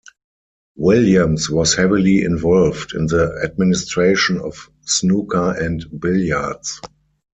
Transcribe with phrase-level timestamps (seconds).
[0.77, 6.81] Williams was heavily involved in the administration of snooker and billiards.